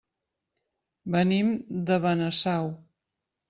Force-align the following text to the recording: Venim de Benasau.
Venim 1.17 1.53
de 1.91 2.01
Benasau. 2.09 2.77